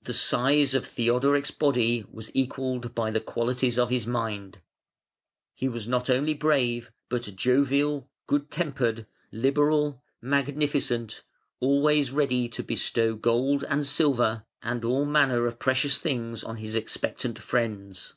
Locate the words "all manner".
14.82-15.44